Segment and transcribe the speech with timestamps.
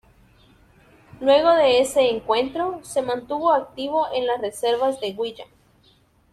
[1.19, 5.47] Luego de ese encuentro, se mantuvo activo en las reservas del Wigan.